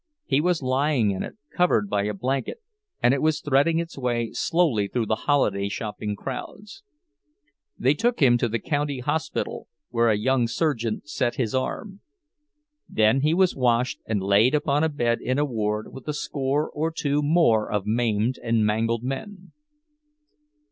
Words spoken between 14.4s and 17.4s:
upon a bed in a ward with a score or two